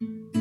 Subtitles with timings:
[0.00, 0.39] Capita,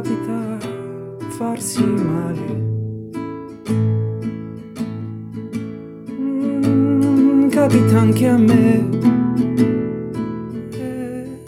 [0.00, 0.58] capita
[1.30, 2.66] farsi male.
[6.20, 8.88] Mm, capita anche a me.
[10.70, 11.40] Eh,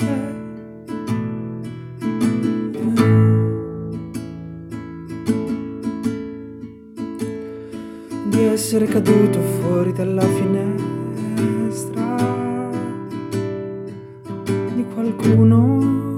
[8.52, 12.16] essere caduto fuori dalla finestra
[14.74, 16.09] di qualcuno.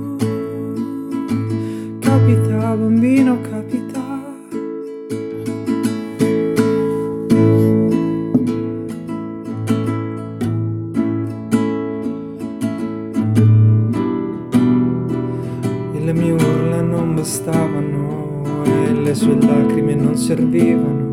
[16.12, 21.10] Le mie urla non bastavano e le sue lacrime non servivano.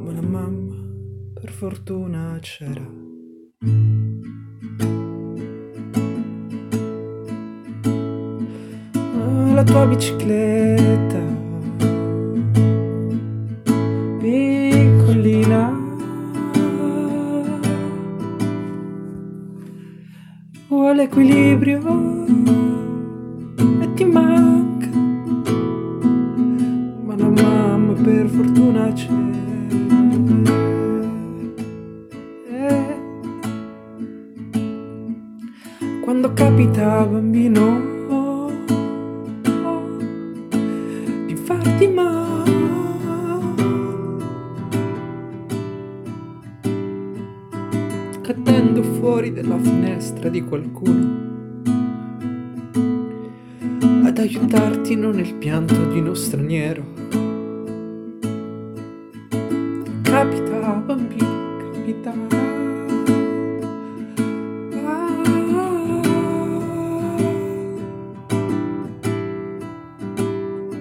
[0.00, 0.74] Ma la mamma,
[1.32, 2.98] per fortuna, c'era.
[9.54, 11.22] La tua bicicletta,
[14.18, 15.89] piccolina,
[20.70, 21.80] vuole equilibrio
[23.80, 24.88] e ti manca.
[27.04, 29.08] Ma la mamma per fortuna c'è.
[36.02, 37.88] Quando capita bambino
[41.26, 41.99] di farti male,
[48.32, 51.28] cadendo fuori dalla finestra di qualcuno
[54.04, 56.84] ad aiutarti non nel pianto di uno straniero.
[60.02, 62.12] Capita, bambino, capita.
[64.84, 65.22] Ah,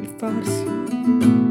[0.01, 1.48] il farsi.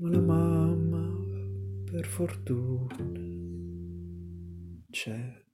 [0.00, 2.88] Ma la mamma, per fortuna,
[4.90, 5.48] c'è.